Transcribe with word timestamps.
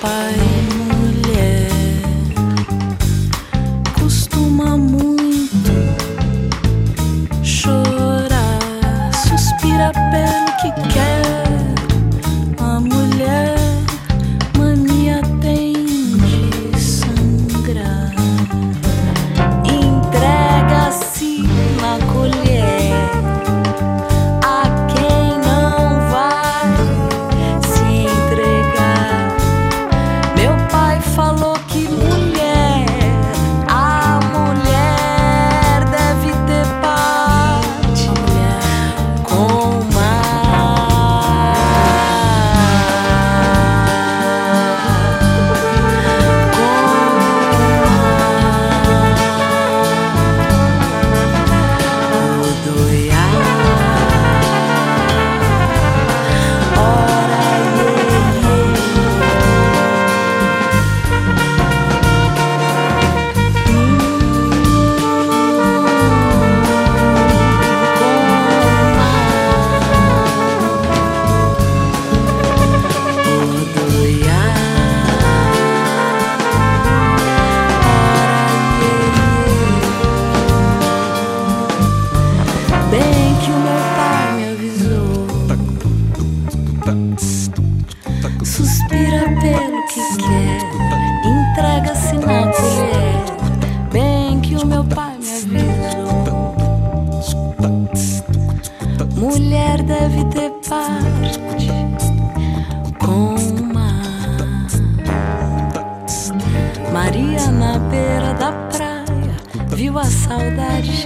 Bye. 0.00 0.49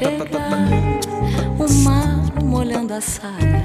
Chegar. 0.05 0.69
O 1.59 1.73
mar 1.83 2.45
molhando 2.45 2.95
a 2.95 3.01
saia, 3.01 3.63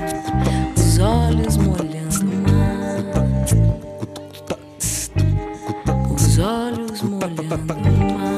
os 0.77 0.99
olhos 0.99 1.57
molhando 1.57 2.19
o 2.21 2.35
mar. 2.47 3.45
Os 6.15 6.39
olhos 6.39 7.01
molhando 7.01 7.41
o 7.41 7.47
mar. 7.47 8.29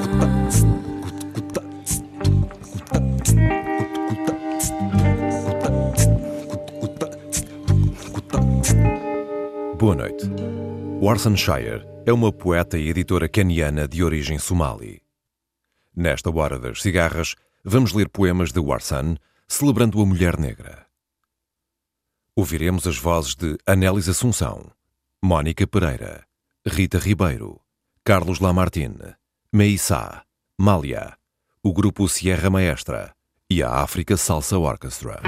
Boa 9.78 9.96
noite. 9.96 10.30
Warsan 11.02 11.36
Shire 11.36 11.84
é 12.06 12.14
uma 12.14 12.32
poeta 12.32 12.78
e 12.78 12.88
editora 12.88 13.28
caniana 13.28 13.88
de 13.88 14.04
origem 14.04 14.38
somali. 14.38 15.02
Nesta 15.96 16.30
hora 16.30 16.60
das 16.60 16.82
cigarras, 16.82 17.36
vamos 17.64 17.94
ler 17.94 18.10
poemas 18.10 18.52
de 18.52 18.60
Warsan 18.60 19.18
celebrando 19.48 20.02
a 20.02 20.06
mulher 20.06 20.40
negra. 20.40 20.88
Ouviremos 22.36 22.88
as 22.88 22.98
vozes 22.98 23.36
de 23.36 23.58
Anélis 23.66 24.08
Assunção, 24.08 24.72
Mónica 25.22 25.68
Pereira, 25.68 26.26
Rita 26.66 26.98
Ribeiro, 26.98 27.60
Carlos 28.04 28.40
Lamartine, 28.40 29.16
Meissá, 29.52 30.24
Mália, 30.58 31.18
o 31.62 31.74
grupo 31.74 32.08
Sierra 32.08 32.50
Maestra 32.50 33.14
e 33.50 33.62
a 33.62 33.70
África 33.70 34.16
Salsa 34.16 34.58
Orchestra. 34.58 35.22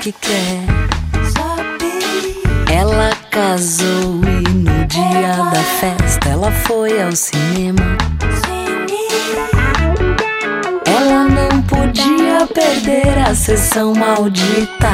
Que 0.00 0.12
quer. 0.12 0.64
Ela 2.72 3.10
casou 3.30 4.20
e 4.24 4.48
no 4.48 4.86
dia 4.86 5.36
da 5.52 5.62
festa 5.78 6.30
ela 6.30 6.50
foi 6.50 7.02
ao 7.02 7.14
cinema. 7.14 7.98
Ela 10.86 11.24
não 11.24 11.62
podia 11.62 12.46
perder 12.46 13.18
a 13.28 13.34
sessão 13.34 13.92
maldita. 13.92 14.90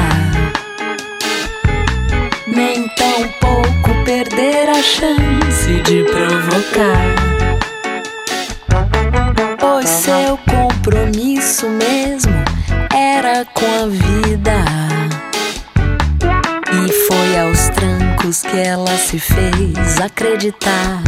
Nem 2.45 2.89
tão 2.89 3.29
pouco 3.39 4.03
perder 4.03 4.69
a 4.69 4.83
chance 4.83 5.81
de 5.83 6.03
provocar. 6.03 7.16
Ela 18.67 18.97
se 18.97 19.17
fez 19.17 20.01
acreditar. 20.03 21.01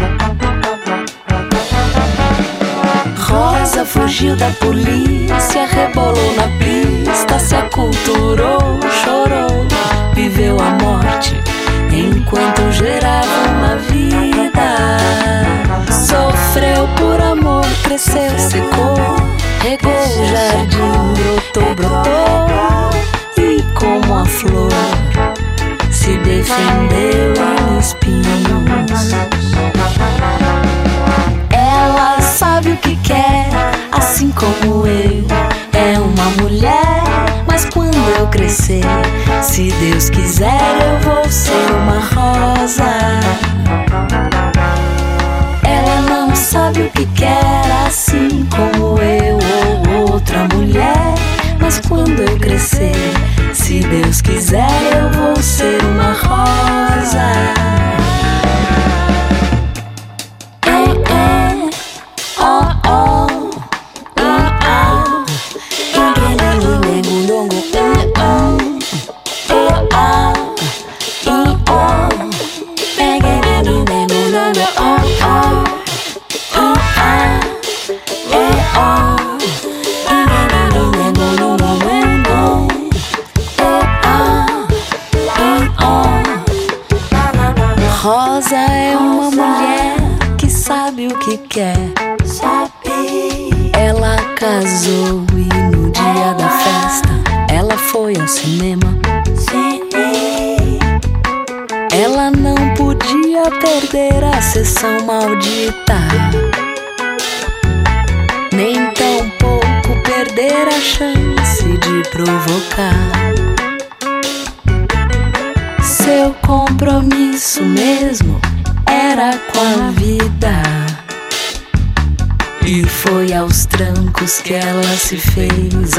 Rosa 3.17 3.83
fugiu 3.85 4.33
da 4.37 4.49
polícia, 4.51 5.65
rebolou 5.65 6.35
na 6.37 6.47
pista, 6.57 7.37
se 7.37 7.55
aculturou, 7.55 8.79
chorou, 9.03 9.67
viveu 10.13 10.57
a 10.57 10.69
morte 10.81 11.35
enquanto 11.91 12.71
gerava 12.71 13.49
uma 13.57 13.75
vida. 13.75 14.97
Sofreu 15.91 16.87
por 16.97 17.21
amor, 17.21 17.65
cresceu, 17.83 18.39
secou, 18.39 18.95
regou 19.61 19.91
o 19.91 20.25
jardim, 20.27 21.13
brotou, 21.13 21.75
brotou, 21.75 22.89
e 23.37 23.61
como 23.73 24.17
a 24.17 24.25
flor 24.25 25.08
defendeu 26.29 27.33
em 27.73 27.79
espinhos. 27.79 29.11
Ela 31.49 32.21
sabe 32.21 32.69
o 32.69 32.77
que 32.77 32.95
quer, 32.97 33.49
assim 33.91 34.31
como 34.31 34.85
eu. 34.85 35.25
É 35.73 35.97
uma 35.97 36.29
mulher, 36.41 37.03
mas 37.47 37.65
quando 37.65 37.97
eu 38.19 38.27
crescer, 38.27 38.83
se 39.41 39.71
Deus 39.79 40.11
quiser, 40.11 40.59
eu 40.85 40.99
vou 41.09 41.31
ser 41.31 41.71
uma 41.81 41.99
rosa. 42.13 43.19
Ela 45.63 46.01
não 46.01 46.35
sabe 46.35 46.81
o 46.81 46.89
que 46.91 47.07
quer, 47.07 47.87
assim 47.87 48.47
como 48.55 49.01
eu 49.01 49.39
ou 49.89 50.11
outra 50.13 50.47
mulher. 50.53 51.15
Mas 51.59 51.79
quando 51.87 52.21
eu 52.21 52.37
crescer, 52.37 52.93
se 53.53 53.79
Deus 53.79 54.21
quiser, 54.21 54.69
eu 54.93 54.98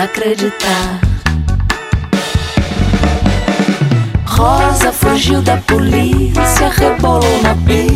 acreditar. 0.04 1.00
Rosa 4.24 4.92
fugiu 4.92 5.42
da 5.42 5.58
polícia, 5.58 6.68
rebolou 6.70 7.42
na 7.42 7.54
pista, 7.54 7.89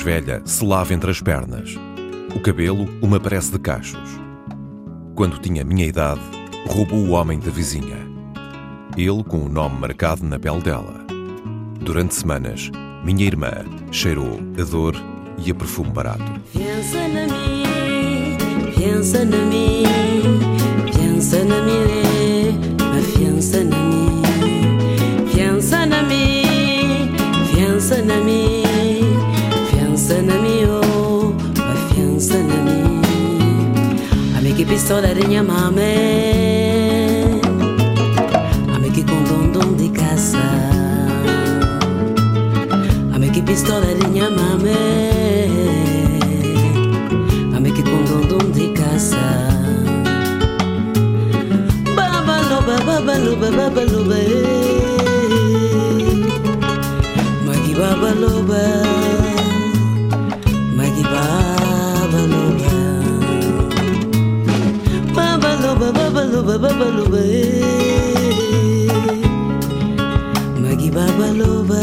velha 0.00 0.42
se 0.44 0.64
lava 0.64 0.92
entre 0.94 1.10
as 1.10 1.20
pernas. 1.20 1.74
O 2.34 2.40
cabelo 2.40 2.88
uma 3.02 3.20
parece 3.20 3.52
de 3.52 3.58
cachos. 3.58 4.20
Quando 5.14 5.38
tinha 5.38 5.64
minha 5.64 5.86
idade, 5.86 6.20
roubou 6.66 6.98
o 6.98 7.10
homem 7.10 7.38
da 7.38 7.50
vizinha. 7.50 7.96
Ele 8.96 9.22
com 9.24 9.38
o 9.38 9.48
nome 9.48 9.78
marcado 9.78 10.24
na 10.24 10.38
pele 10.38 10.60
dela. 10.60 11.04
Durante 11.80 12.14
semanas, 12.14 12.70
minha 13.04 13.26
irmã 13.26 13.50
cheirou 13.90 14.40
a 14.58 14.64
dor 14.64 14.94
e 15.38 15.50
a 15.50 15.54
perfume 15.54 15.90
barato. 15.90 16.40
Pensa 16.52 17.08
na 17.08 17.26
mim, 17.26 18.36
pensa 18.76 19.24
na 19.24 19.36
mim, 19.38 19.84
pensa 20.92 21.44
na 21.44 21.62
mim, 21.62 22.60
pensa 23.16 23.64
na 23.64 23.76
mim. 23.76 24.29
Pistola 34.66 35.14
de 35.14 35.20
Iki 35.20 35.24
pistolerin 35.24 35.30
yamame 35.30 35.92
Ameki 38.76 39.02
kondondon 39.06 39.78
di 39.78 39.88
casa 39.88 40.44
Amé 43.14 43.32
que 43.32 43.40
pistola 43.42 43.86
de 43.86 43.92
Ameki 43.94 44.12
pistolerin 44.12 44.14
yamame 44.14 44.80
Ameki 47.56 47.82
kondondon 47.82 48.52
di 48.52 48.74
casa 48.76 49.48
Baba 51.96 52.36
loba 52.50 52.76
baba 52.84 53.16
loba 53.16 53.50
baba 53.50 53.82
loba 53.88 54.20
Magi 57.46 57.72
baba 57.74 58.10
loba 58.12 58.99
baloba 66.40 66.68
babaloba 66.72 67.20
magi 70.62 70.88
babaloba 70.88 71.82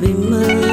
be 0.00 0.14
mine. 0.14 0.69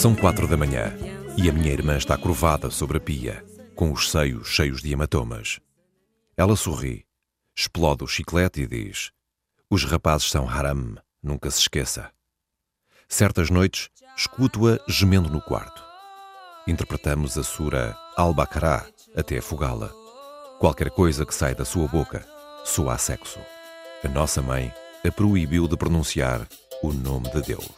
São 0.00 0.14
quatro 0.14 0.48
da 0.48 0.56
manhã 0.56 0.96
e 1.36 1.46
a 1.46 1.52
minha 1.52 1.70
irmã 1.70 1.94
está 1.94 2.16
curvada 2.16 2.70
sobre 2.70 2.96
a 2.96 3.00
pia, 3.00 3.44
com 3.74 3.92
os 3.92 4.10
seios 4.10 4.48
cheios 4.48 4.80
de 4.80 4.90
hematomas. 4.90 5.60
Ela 6.34 6.56
sorri, 6.56 7.04
explode 7.54 8.02
o 8.02 8.06
chiclete 8.06 8.62
e 8.62 8.66
diz: 8.66 9.10
Os 9.68 9.84
rapazes 9.84 10.30
são 10.30 10.48
haram, 10.48 10.94
nunca 11.22 11.50
se 11.50 11.60
esqueça. 11.60 12.10
Certas 13.10 13.50
noites, 13.50 13.90
escuto-a 14.16 14.78
gemendo 14.88 15.28
no 15.28 15.42
quarto. 15.42 15.84
Interpretamos 16.66 17.36
a 17.36 17.42
sura 17.42 17.94
Al-Baqará 18.16 18.86
até 19.14 19.36
afogá-la. 19.36 19.90
Qualquer 20.58 20.88
coisa 20.88 21.26
que 21.26 21.34
sai 21.34 21.54
da 21.54 21.66
sua 21.66 21.86
boca 21.86 22.26
soa 22.64 22.94
a 22.94 22.98
sexo. 22.98 23.38
A 24.02 24.08
nossa 24.08 24.40
mãe 24.40 24.72
a 25.06 25.12
proibiu 25.12 25.68
de 25.68 25.76
pronunciar 25.76 26.48
o 26.82 26.90
nome 26.90 27.30
de 27.32 27.42
Deus. 27.42 27.68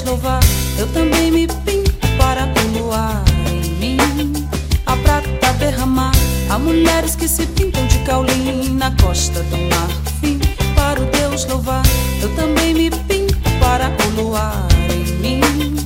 Para 0.00 0.04
o 0.04 0.04
Deus 0.04 0.04
louvar. 0.04 0.40
Eu 0.78 0.86
também 0.88 1.30
me 1.30 1.46
pinto 1.46 1.92
para 2.16 2.46
o 2.46 2.78
luar 2.78 3.22
em 3.50 3.70
mim 3.78 4.48
a 4.86 4.96
prata 4.96 5.52
derramar. 5.58 6.12
Há 6.48 6.58
mulheres 6.58 7.14
que 7.14 7.28
se 7.28 7.46
pintam 7.46 7.86
de 7.86 7.98
caulim 8.00 8.74
na 8.74 8.90
costa 9.02 9.42
do 9.44 9.56
marfim 9.56 10.38
para 10.74 11.00
o 11.00 11.06
Deus 11.06 11.44
louvar. 11.46 11.82
Eu 12.20 12.34
também 12.34 12.74
me 12.74 12.90
pinto 12.90 13.36
para 13.60 13.90
o 14.06 14.22
luar 14.22 14.66
em 14.88 15.04
mim 15.20 15.76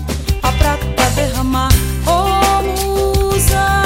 a 0.43 0.53
prata 0.53 1.11
derramar. 1.15 1.71
Oh, 2.07 2.63
musa 2.63 3.84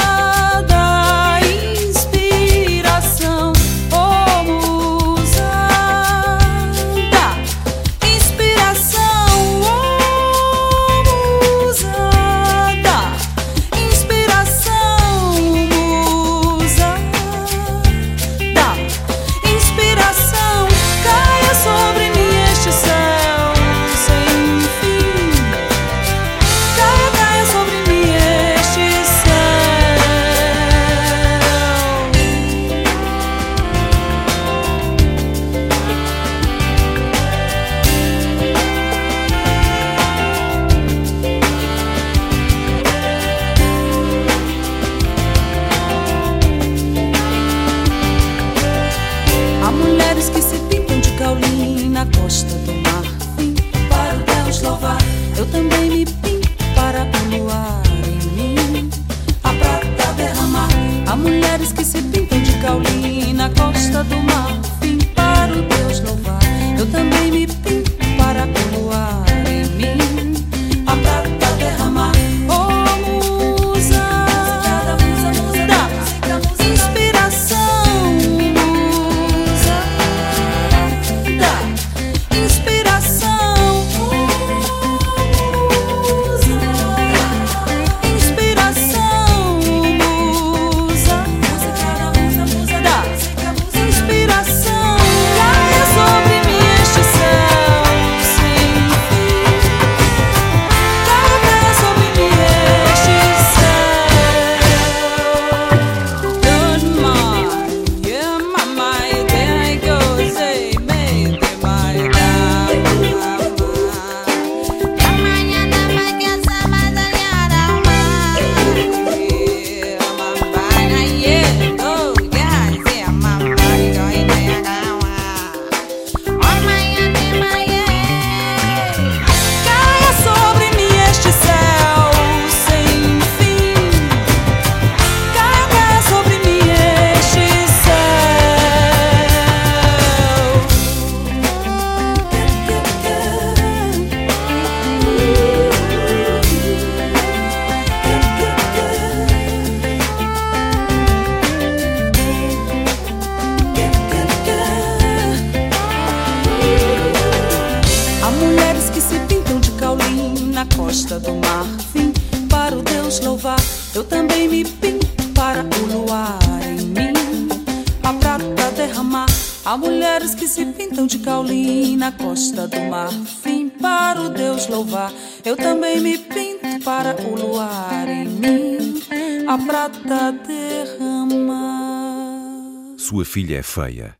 filha 183.28 183.58
é 183.58 183.62
feia. 183.62 184.18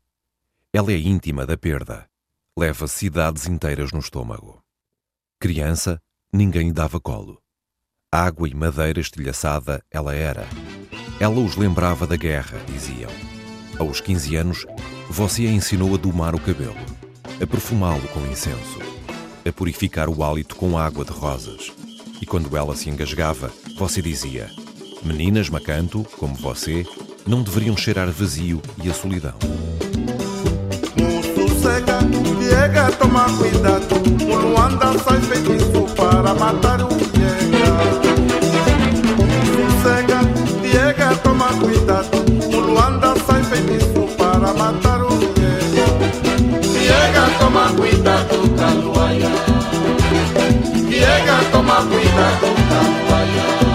Ela 0.71 0.93
é 0.93 0.99
íntima 0.99 1.47
da 1.47 1.57
perda. 1.57 2.07
Leva 2.57 2.87
cidades 2.87 3.47
inteiras 3.47 3.91
no 3.91 4.01
estômago. 4.01 4.63
Criança, 5.41 5.99
ninguém 6.31 6.67
lhe 6.67 6.73
dava 6.75 7.01
colo. 7.01 7.41
Água 8.13 8.47
e 8.47 8.55
madeira 8.55 9.01
estilhaçada 9.01 9.83
ela 9.91 10.15
era. 10.15 10.47
Ela 11.19 11.41
os 11.41 11.57
lembrava 11.57 12.07
da 12.07 12.17
guerra, 12.17 12.59
diziam. 12.67 13.11
Aos 13.79 13.99
15 13.99 14.37
anos, 14.37 14.67
você 15.09 15.47
a 15.47 15.51
ensinou 15.51 15.95
a 15.95 15.97
domar 15.97 16.35
o 16.35 16.41
cabelo, 16.41 16.77
a 17.43 17.47
perfumá-lo 17.47 18.07
com 18.09 18.27
incenso, 18.27 18.79
a 19.49 19.51
purificar 19.51 20.11
o 20.11 20.23
hálito 20.23 20.55
com 20.55 20.77
água 20.77 21.05
de 21.05 21.13
rosas. 21.13 21.73
E 22.21 22.27
quando 22.27 22.55
ela 22.59 22.77
se 22.77 22.91
engasgava, 22.91 23.51
você 23.79 24.03
dizia: 24.03 24.51
Meninas 25.03 25.49
macanto, 25.49 26.05
como 26.19 26.35
você, 26.35 26.85
não 27.29 27.43
deveriam 27.43 27.77
cheirar 27.77 28.11
vazio 28.11 28.63
e 28.83 28.91
a 28.91 28.95
solidão. 28.95 29.35
Toma 32.99 33.27
cuidado. 33.37 33.87
O 34.31 34.37
Luanda 34.37 34.99
sai 34.99 35.21
feitiço 35.21 35.87
para 35.95 36.35
matar 36.35 36.81
o. 36.83 36.89
Sossega, 39.55 40.21
piega, 40.63 41.17
toma 41.23 41.49
cuidado. 41.49 42.09
O 42.53 42.61
Luanda 42.61 43.15
sai 43.27 43.43
feitiço 43.45 44.09
para 44.17 44.53
matar 44.55 45.03
o. 45.03 45.09
Piega, 46.73 47.29
toma 47.39 47.73
cuidado, 47.73 48.49
toma 51.53 51.87
cuidado. 51.87 53.68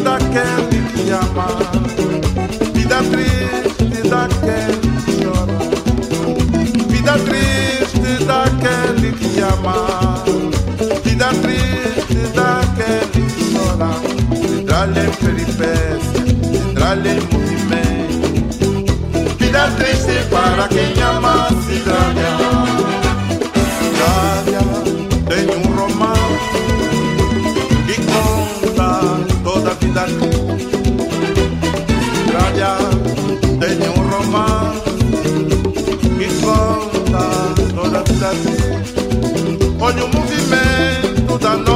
Daquele 0.00 0.80
que 0.92 1.10
ama, 1.10 1.46
vida 2.74 2.98
triste 3.10 4.08
daquele 4.08 4.88
que 5.02 5.12
chora, 5.22 5.58
vida 6.88 7.12
triste 7.18 8.24
daquele 8.24 9.12
que 9.12 9.40
ama, 9.40 9.76
vida 11.04 11.28
triste 11.42 12.20
daquele 12.34 13.26
que 13.30 13.44
chora, 13.52 13.90
Austrália 14.30 15.04
em 15.04 15.10
peripécia, 15.10 16.20
Austrália 16.64 17.12
em 17.12 17.20
movimento. 17.32 18.26
Vida 19.38 19.70
triste 19.78 20.16
para 20.30 20.68
quem 20.68 21.02
ama 21.02 21.46
a 21.46 21.48
cidade. 21.48 22.75
Radia 32.32 32.76
tenía 33.60 33.90
un 33.90 34.10
román 34.10 34.72
y 36.18 36.28
solta 36.40 37.24
toda 37.74 37.88
la 37.88 38.30
Ogni 39.78 40.00
movimento 40.14 41.38
da 41.38 41.56
noite 41.56 41.75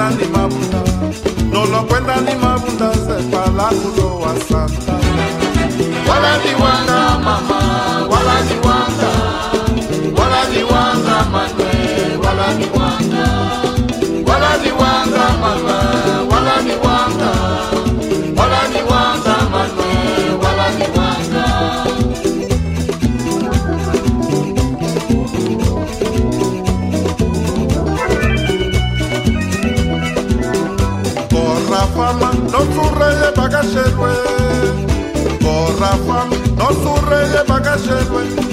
cuentan 0.00 0.18
ni 0.18 0.26
más 0.28 0.48
no 1.52 1.66
lo 1.66 1.86
cuentan 1.86 2.24
ni 2.24 2.34
más 2.36 2.62
abundancia, 2.62 3.16
para 3.30 3.50
la 3.52 3.68
culoa 3.68 4.34
santa. 4.48 4.98
Mama, 7.22 8.06
wala 8.08 8.36
diwanda, 8.48 9.10
wala 10.16 10.40
diwanda 10.46 11.24
manwe, 11.30 11.70
wala. 15.44 15.79
Nosso 35.80 36.92
rei 37.08 37.40
é 37.40 37.44
bagageiro 37.44 38.04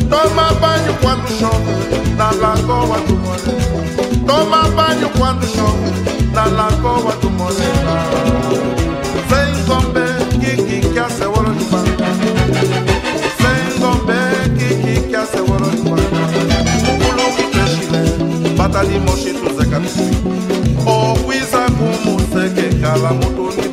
Toma 0.10 0.54
banho 0.62 0.94
quando 1.02 1.28
chove 1.38 2.16
Na 2.16 2.32
lagoa 2.32 3.00
do 3.02 3.18
Morena. 3.18 4.24
Toma 4.26 4.64
banho 4.70 5.10
quando 5.10 5.46
chove 5.46 6.32
Na 6.32 6.46
lagoa 6.46 7.14
do 7.18 7.30
Morena. 7.32 8.08
Sem 9.28 9.66
gombe, 9.66 10.00
kiki, 10.40 10.88
que 10.88 11.00
a 11.00 11.10
seu 11.10 11.30
ouro 11.32 11.54
de 11.54 11.66
banda 11.66 12.06
Sem 13.42 13.78
gombe, 13.78 14.14
kiki, 14.58 15.10
que 15.10 15.16
a 15.18 15.26
seu 15.26 15.44
ouro 15.44 15.70
de 15.70 15.82
banda 15.82 16.04
Pulo 17.04 17.36
que 17.36 17.44
peixe, 17.44 18.54
bata 18.56 18.86
de 18.86 19.00
mochito, 19.00 19.54
zé 19.54 19.66
cabeça 19.66 20.02
O 20.86 21.12
oh, 21.12 21.20
kuisa 21.26 21.66
kumu, 21.66 22.20
se 22.22 22.50
que 22.54 22.80
cala, 22.80 23.12
mutu 23.12 23.54
ni 23.62 23.68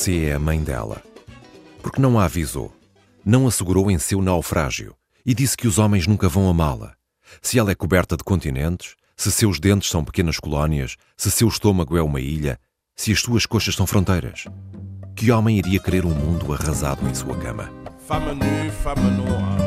Você 0.00 0.24
é 0.24 0.32
a 0.32 0.38
mãe 0.38 0.62
dela. 0.62 1.02
Porque 1.82 2.00
não 2.00 2.18
a 2.18 2.24
avisou, 2.24 2.74
não 3.22 3.46
assegurou 3.46 3.90
em 3.90 3.98
seu 3.98 4.22
naufrágio 4.22 4.94
e 5.26 5.34
disse 5.34 5.54
que 5.54 5.68
os 5.68 5.78
homens 5.78 6.06
nunca 6.06 6.26
vão 6.26 6.48
amá-la. 6.48 6.94
Se 7.42 7.58
ela 7.58 7.70
é 7.70 7.74
coberta 7.74 8.16
de 8.16 8.24
continentes, 8.24 8.94
se 9.14 9.30
seus 9.30 9.60
dentes 9.60 9.90
são 9.90 10.02
pequenas 10.02 10.40
colónias, 10.40 10.96
se 11.18 11.30
seu 11.30 11.46
estômago 11.48 11.98
é 11.98 12.02
uma 12.02 12.18
ilha, 12.18 12.58
se 12.96 13.12
as 13.12 13.20
suas 13.20 13.44
coxas 13.44 13.74
são 13.74 13.86
fronteiras. 13.86 14.46
Que 15.14 15.30
homem 15.30 15.58
iria 15.58 15.78
querer 15.78 16.06
um 16.06 16.14
mundo 16.14 16.50
arrasado 16.54 17.06
em 17.06 17.14
sua 17.14 17.36
cama? 17.36 17.70
Femme 18.08 18.34
nue, 18.34 18.70
femme 18.82 19.10
noire. 19.18 19.60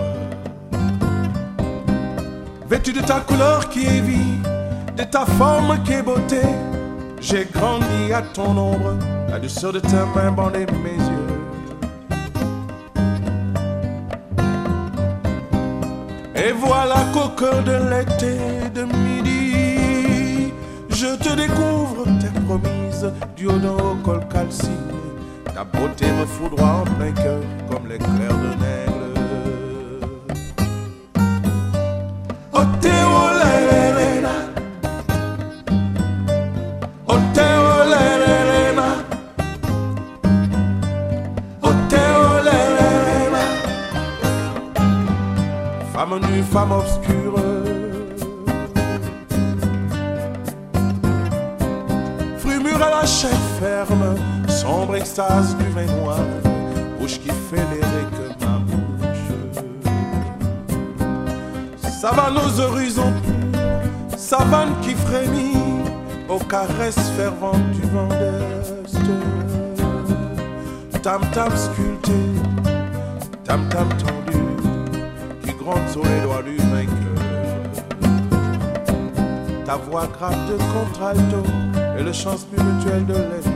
De 2.92 3.04
ta 3.04 3.22
couleur 3.22 3.70
qui 3.70 3.86
est 3.86 4.02
vie, 4.02 4.42
de 4.96 5.06
ta 5.06 5.28
forme 5.28 5.84
qui 5.84 5.94
est 5.94 6.02
beauté, 6.02 6.42
j'ai 7.24 7.46
grandi 7.46 8.12
à 8.14 8.22
ton 8.22 8.58
ombre, 8.58 8.98
la 9.30 9.40
douceur 9.40 9.72
de 9.72 9.80
ta 9.80 10.06
main 10.14 10.32
bandait 10.32 10.68
mes 10.84 10.98
yeux. 11.10 11.28
Et 16.36 16.52
voilà 16.52 16.98
qu'au 17.14 17.30
cœur 17.30 17.64
de 17.64 17.78
l'été 17.90 18.36
de 18.76 18.84
midi, 18.84 20.52
je 20.90 21.16
te 21.16 21.34
découvre, 21.36 22.06
t'es 22.20 22.32
promise, 22.46 23.12
du 23.38 23.48
haut 23.48 23.58
d'un 23.58 23.96
col. 24.04 24.20
Ta 25.56 25.64
beauté 25.64 26.06
me 26.12 26.26
foudroie 26.26 26.82
en 26.82 26.84
plein 26.84 27.12
cœur 27.12 27.42
comme 27.70 27.88
l'éclair 27.88 28.36
de 28.44 28.62
la. 28.62 28.84
Oh, 32.54 32.64
Femme 46.22 46.44
femme 46.44 46.72
obscure. 46.72 47.40
Fruit 52.38 52.60
mûr 52.60 52.76
à 52.76 53.02
la 53.02 53.06
chair 53.08 53.32
ferme, 53.60 54.16
sombre 54.48 54.96
extase 54.98 55.56
du 55.58 55.66
vin 55.70 55.88
noir, 56.02 56.20
bouche 57.00 57.20
qui 57.20 57.30
fait 57.30 57.66
l'airer 57.72 58.06
que 58.12 58.46
ma 58.46 58.60
bouche. 58.60 59.32
Savane 62.00 62.38
aux 62.38 62.60
horizons 62.60 63.14
savane 64.16 64.74
qui 64.84 64.94
frémit 64.94 65.58
aux 66.30 66.38
caresses 66.38 67.10
ferventes 67.18 67.72
du 67.72 67.82
vent 67.90 68.08
d'Est. 68.10 69.00
Tam 71.02 71.22
tam 71.34 71.52
sculpté, 71.56 72.14
tam 73.44 73.68
tam 73.70 73.90
tendu, 73.98 74.23
gronde 75.64 75.90
sur 75.90 76.04
les 76.04 76.22
doigts 76.22 76.44
du 76.44 76.58
vainqueur. 76.58 77.16
Ta 79.66 79.76
voix 79.78 80.08
grave 80.08 80.50
de 80.50 80.58
contralto 80.74 81.44
et 81.98 82.04
le 82.04 82.12
chant 82.12 82.38
spirituel 82.38 83.06
de 83.06 83.14
l'éternel. 83.14 83.53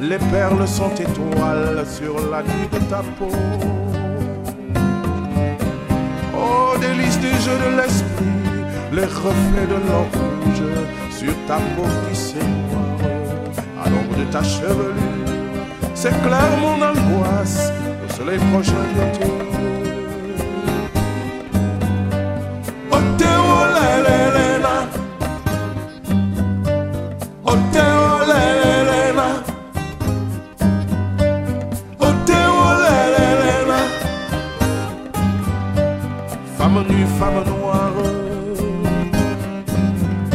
Les 0.00 0.18
perles 0.18 0.66
sont 0.66 0.94
étoiles 0.94 1.84
sur 1.86 2.14
la 2.30 2.42
nuit 2.42 2.68
de 2.72 2.78
ta 2.88 3.02
peau. 3.18 3.28
Oh, 6.36 6.78
délice 6.80 7.18
du 7.18 7.28
jeu 7.44 7.56
de 7.64 7.76
l'esprit, 7.76 8.24
les 8.92 9.04
reflets 9.04 9.66
de 9.66 9.78
l'or 9.86 10.06
rouge 10.14 10.62
sur 11.10 11.32
ta 11.46 11.56
peau 11.76 11.86
qui 12.08 12.16
s'éloigne 12.16 13.10
à 13.84 13.88
l'ombre 13.90 14.16
de 14.18 14.24
ta 14.32 14.42
chevelure. 14.42 14.94
C'est 15.94 16.18
clair 16.22 16.50
mon 16.60 16.76
angoisse 16.82 17.72
au 18.04 18.12
soleil 18.14 18.38
prochain 18.52 18.82
d'été. 18.94 19.49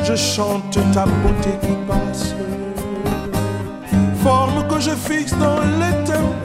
Je 0.04 0.15
chante 0.15 0.78
ta 0.93 1.06
beauté 1.06 1.50
qui 1.62 1.74
passe 1.88 2.36
forme 4.24 4.67
que 4.67 4.80
je 4.80 4.91
fixe 4.91 5.36
dans 5.38 5.62
l'éternel. 5.80 6.36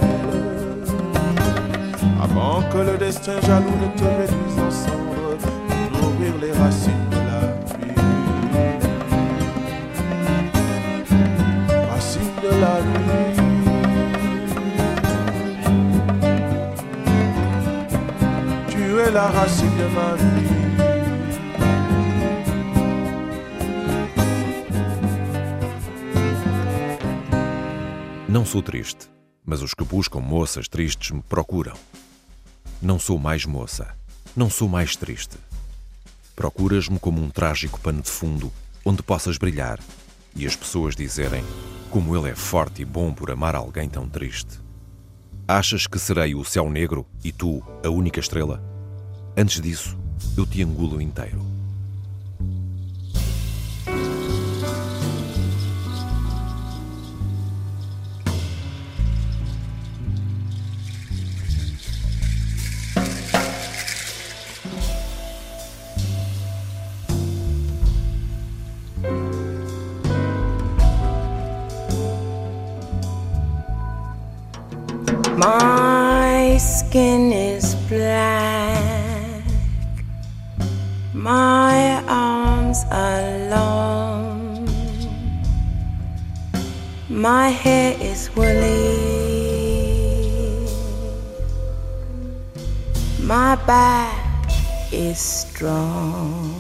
Avant 2.23 2.63
que 2.73 2.79
le 2.79 2.97
destin 2.97 3.39
jaloux 3.43 3.77
ne 3.83 3.89
te 3.99 4.05
réduise 4.05 4.59
en 4.67 4.71
cendres, 4.71 5.51
nourrir 5.93 6.35
les 6.41 6.53
racines 6.53 7.00
La 19.13 19.27
racine 19.27 19.77
de 19.77 19.89
ma 19.89 20.15
vie. 20.15 20.51
Não 28.29 28.45
sou 28.47 28.63
triste, 28.63 29.09
mas 29.45 29.63
os 29.63 29.75
que 29.75 29.83
buscam 29.83 30.21
moças 30.21 30.69
tristes 30.69 31.11
me 31.11 31.23
procuram. 31.23 31.75
Não 32.81 33.01
sou 33.01 33.19
mais 33.19 33.45
moça, 33.45 33.97
não 34.37 34.49
sou 34.49 34.69
mais 34.69 34.95
triste. 34.95 35.37
Procuras-me 36.37 37.01
como 37.01 37.21
um 37.21 37.31
trágico 37.31 37.81
pano 37.81 38.03
de 38.03 38.11
fundo 38.11 38.53
onde 38.85 39.03
possas 39.03 39.37
brilhar 39.37 39.81
e 40.37 40.47
as 40.47 40.55
pessoas 40.55 40.95
dizerem 40.95 41.43
como 41.91 42.17
ele 42.17 42.31
é 42.31 42.37
forte 42.37 42.83
e 42.83 42.85
bom 42.85 43.13
por 43.13 43.33
amar 43.33 43.57
alguém 43.57 43.89
tão 43.89 44.09
triste. 44.09 44.61
Achas 45.49 45.89
que 45.89 45.99
serei 45.99 46.37
o 46.37 46.45
céu 46.45 46.71
negro 46.71 47.05
e 47.25 47.33
tu 47.33 47.61
a 47.85 47.91
única 47.91 48.21
estrela? 48.21 48.70
Antes 49.41 49.59
disso, 49.63 49.97
eu 50.37 50.45
te 50.45 50.61
engulo 50.61 51.01
inteiro. 51.01 51.41
My 75.39 76.59
skin 76.59 77.33
is 77.33 77.75
black. 77.89 78.40
My 81.21 82.03
arms 82.09 82.85
are 82.91 83.29
long. 83.51 84.67
My 87.11 87.51
hair 87.51 87.95
is 88.01 88.35
woolly. 88.35 88.97
My 93.21 93.57
back 93.67 94.51
is 94.91 95.19
strong. 95.19 96.55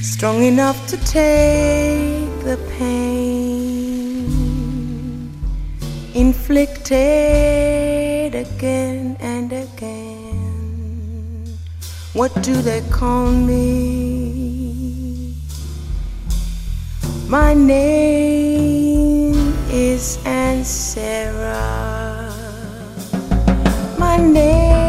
Strong 0.00 0.44
enough 0.44 0.86
to 0.86 0.96
take 0.98 2.30
the 2.46 2.56
pain 2.78 4.30
inflicted 6.14 6.94
again. 8.36 9.15
What 12.16 12.32
do 12.42 12.62
they 12.62 12.80
call 12.88 13.30
me? 13.30 15.34
My 17.28 17.52
name 17.52 19.34
is 19.68 20.16
Ansara. 20.24 21.60
My 23.98 24.16
name 24.16 24.85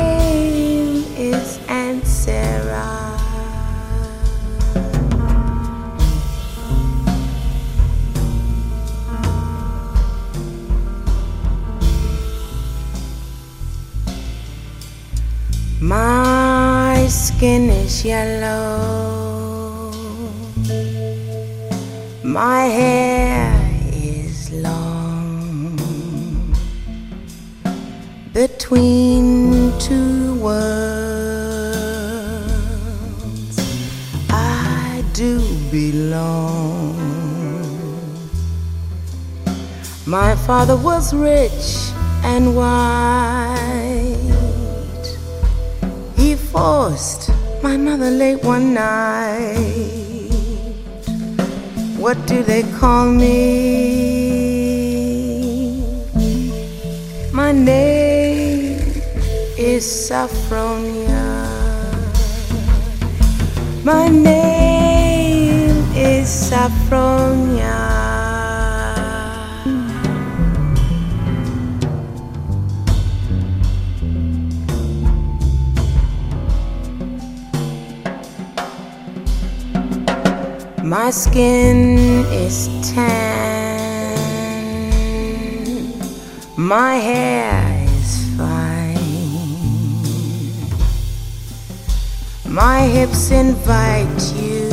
skin 17.37 17.69
is 17.69 18.03
yellow. 18.03 19.91
My 22.23 22.65
hair 22.65 23.53
is 23.93 24.51
long. 24.51 25.77
Between 28.33 29.71
two 29.77 30.41
worlds, 30.41 30.77
I 34.31 35.03
do 35.13 35.39
belong. 35.69 36.97
My 40.07 40.35
father 40.47 40.75
was 40.75 41.13
rich 41.13 41.91
and 42.23 42.55
white. 42.55 43.86
Forced 46.57 47.29
my 47.61 47.77
mother 47.77 48.09
late 48.09 48.43
one 48.43 48.73
night. 48.73 49.53
What 51.99 52.17
do 52.25 52.41
they 52.41 52.63
call 52.79 53.11
me? 53.11 53.35
My 57.31 57.51
name 57.51 58.79
is 59.55 59.85
Saffronia. 59.85 61.27
My 63.83 64.07
name 64.07 65.77
is 65.93 66.27
Saffronia. 66.27 68.16
My 80.87 81.11
skin 81.11 81.97
is 82.31 82.69
tan. 82.93 84.15
My 86.55 86.95
hair 86.95 87.85
is 87.89 88.23
fine. 88.37 88.95
My 92.47 92.79
hips 92.83 93.31
invite 93.31 94.31
you. 94.39 94.69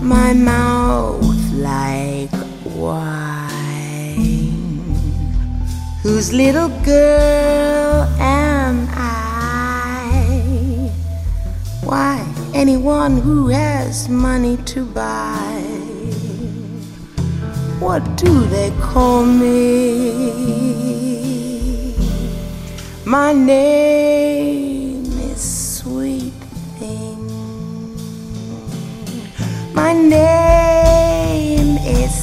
My 0.00 0.32
mouth 0.32 1.26
like 1.52 2.30
wine. 2.76 4.14
Whose 6.04 6.32
little 6.32 6.68
girl 6.84 8.06
am 8.20 8.88
I? 8.92 9.10
Why, 11.82 12.29
anyone 12.54 13.16
who 13.16 13.48
has 13.48 14.08
money 14.08 14.56
to 14.58 14.84
buy 14.84 15.70
What 17.80 18.04
do 18.16 18.44
they 18.46 18.70
call 18.78 19.24
me? 19.24 20.50
My 23.06 23.32
name 23.32 25.04
is 25.06 25.40
Sweet 25.78 26.34
Thing. 26.78 27.26
My 29.72 29.94
name 29.94 31.78
is 31.78 32.19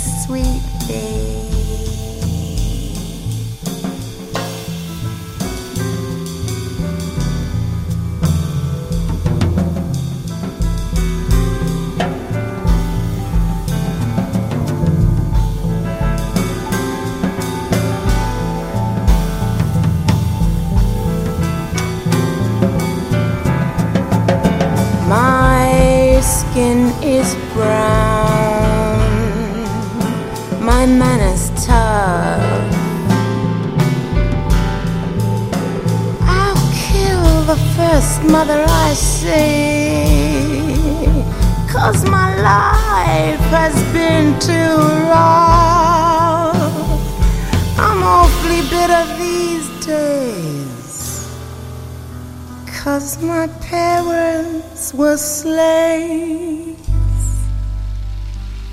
slaves. 55.17 56.77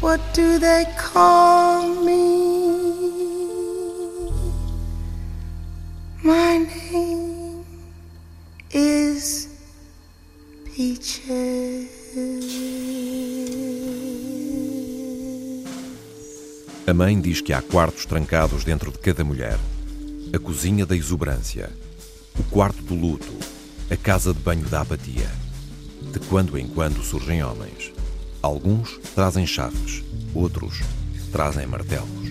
What 0.00 0.20
do 0.34 0.58
they 0.58 0.84
call 0.96 1.88
me? 2.04 2.44
My 6.22 6.58
name 6.58 7.64
is 8.70 9.48
Peaches. 10.64 12.04
A 16.86 16.92
mãe 16.92 17.18
diz 17.18 17.40
que 17.40 17.54
há 17.54 17.62
quartos 17.62 18.04
trancados 18.04 18.62
dentro 18.62 18.92
de 18.92 18.98
cada 18.98 19.24
mulher. 19.24 19.58
A 20.34 20.38
cozinha 20.38 20.84
da 20.84 20.94
exuberância, 20.94 21.70
o 22.38 22.42
quarto 22.44 22.82
do 22.82 22.94
luto, 22.94 23.32
a 23.90 23.96
casa 23.96 24.34
de 24.34 24.40
banho 24.40 24.68
da 24.68 24.82
apatia. 24.82 25.43
De 26.14 26.20
quando 26.28 26.56
em 26.56 26.68
quando 26.68 27.02
surgem 27.02 27.42
homens. 27.42 27.92
Alguns 28.40 29.00
trazem 29.16 29.44
chaves, 29.44 30.04
outros 30.32 30.80
trazem 31.32 31.66
martelos. 31.66 32.23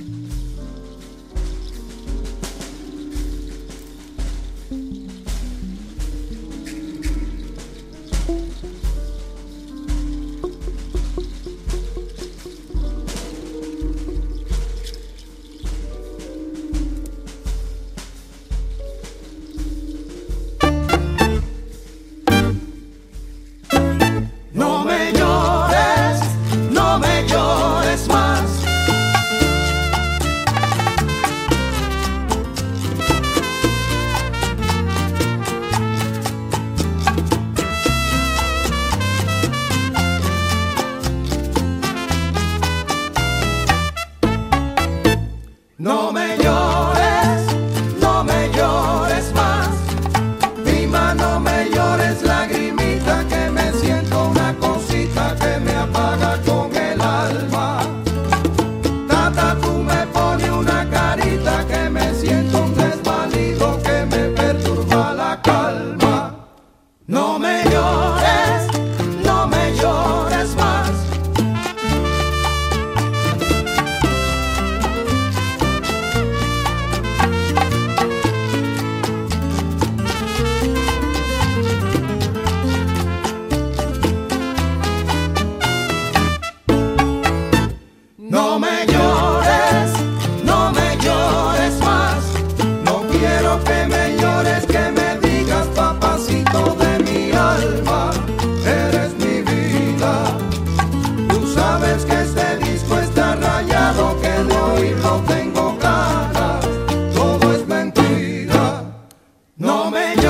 No 109.56 109.92
me 109.92 110.23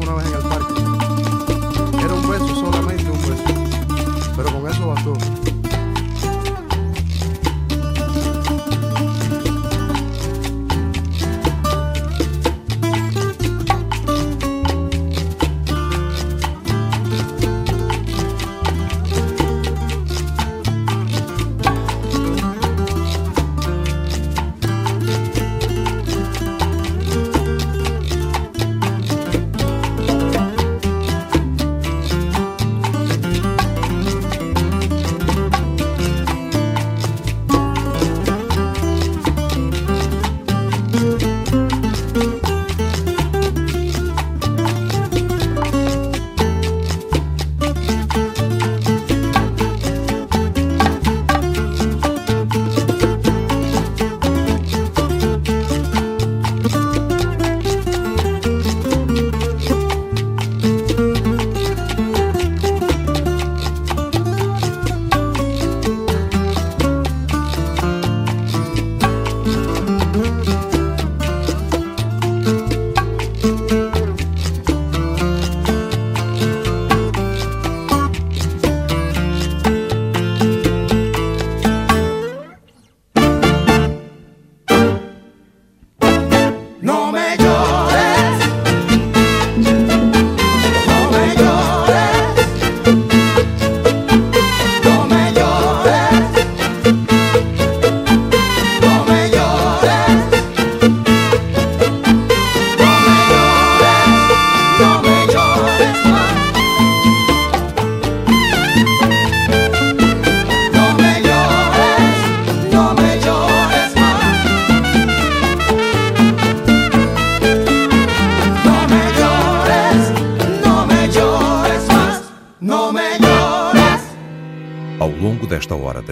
una 0.00 0.14
vez 0.14 0.26
en 0.26 0.34
el 0.34 0.51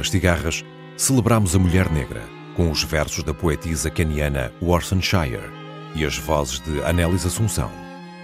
das 0.01 0.09
cigarras, 0.09 0.65
celebramos 0.97 1.55
a 1.55 1.59
mulher 1.59 1.91
negra 1.93 2.23
com 2.57 2.71
os 2.71 2.83
versos 2.83 3.23
da 3.23 3.35
poetisa 3.35 3.91
caniana 3.91 4.51
Worcestershire 4.63 5.53
e 5.95 6.07
as 6.07 6.17
vozes 6.17 6.59
de 6.61 6.83
Anélis 6.85 7.27
Assunção, 7.27 7.71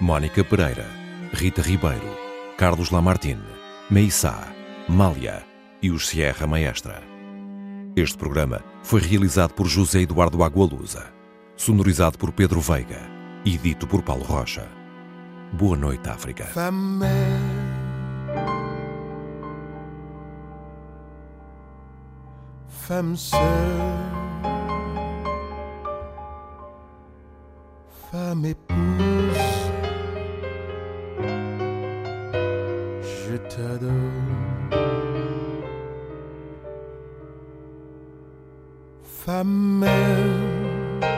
Mónica 0.00 0.42
Pereira, 0.42 0.86
Rita 1.34 1.60
Ribeiro, 1.60 2.16
Carlos 2.56 2.88
Lamartine, 2.90 3.42
Meissá, 3.90 4.48
Mália 4.88 5.44
e 5.82 5.90
os 5.90 6.08
Sierra 6.08 6.46
Maestra. 6.46 7.02
Este 7.94 8.16
programa 8.16 8.64
foi 8.82 9.02
realizado 9.02 9.52
por 9.52 9.66
José 9.66 10.00
Eduardo 10.00 10.42
Agualusa, 10.42 11.12
sonorizado 11.56 12.16
por 12.16 12.32
Pedro 12.32 12.60
Veiga 12.60 13.02
e 13.44 13.58
dito 13.58 13.86
por 13.86 14.02
Paulo 14.02 14.24
Rocha. 14.24 14.66
Boa 15.52 15.76
noite, 15.76 16.08
África. 16.08 16.46
Femme 22.88 23.16
sœur, 23.16 23.40
femme 28.12 28.44
épouse, 28.44 29.72
je 33.02 33.36
t'adore. 33.50 33.90
Femme 39.02 39.80
mère, 39.80 41.10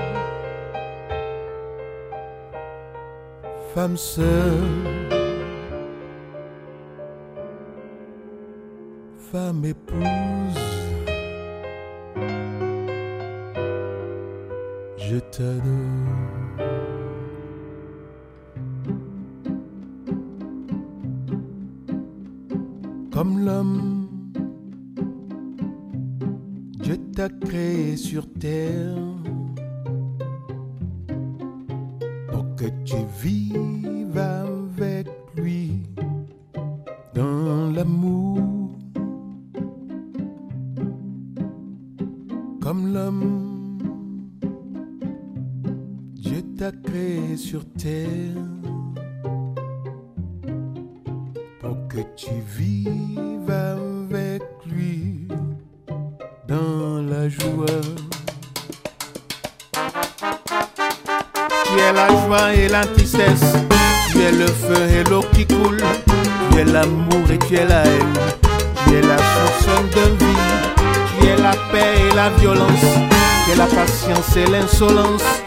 femme 3.75 3.99
sœur, 3.99 4.57
femme 9.31 9.67
épouse. 9.67 10.38
Je 15.09 15.19
t'adore. 15.19 16.69
Comme 23.11 23.45
l'homme, 23.45 24.09
Dieu 26.83 26.99
t'a 27.17 27.31
créé 27.31 27.97
sur 27.97 28.31
terre 28.35 28.97
pour 32.31 32.55
que 32.57 32.67
tu 32.85 32.97
vives 33.23 33.48
patience 74.69 75.38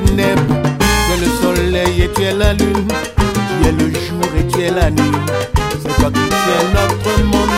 tu 0.00 0.22
es 0.22 1.16
le 1.20 1.28
soleil 1.42 2.02
et 2.02 2.10
tu 2.14 2.22
es 2.22 2.32
la 2.32 2.54
lune, 2.54 2.88
tu 2.88 3.68
es 3.68 3.72
le 3.72 3.92
jour 3.92 4.24
et 4.38 4.46
tu 4.46 4.62
es 4.62 4.70
la 4.70 4.90
nuit. 4.90 5.12
C'est 5.82 5.94
toi 6.00 6.10
qui 6.10 6.28
tiens 6.30 6.64
notre 6.72 7.22
monde, 7.24 7.50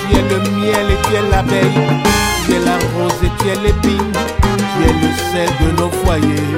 tu 0.00 0.16
es 0.16 0.22
le 0.22 0.38
miel 0.58 0.86
et 0.90 0.98
tu 1.06 1.14
es 1.14 1.30
l'abeille, 1.30 1.80
tu 2.44 2.54
es 2.54 2.58
la 2.64 2.74
rose 2.74 3.12
et 3.22 3.30
tu 3.40 3.48
es 3.50 3.56
l'épine, 3.62 4.12
tu 4.12 4.82
es 4.82 4.92
le 4.92 5.10
sel 5.30 5.50
de 5.60 5.80
nos 5.80 5.90
foyers. 6.04 6.49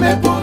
Amebo. 0.00 0.39